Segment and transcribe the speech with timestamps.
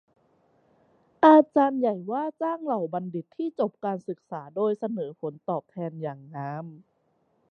[1.25, 6.65] อาจารย์ใหญ่ว่าจ้างเหล่าบัณฑิตที่จบการศึกษาโดยเสนอผลตอบแทนอย่างงาม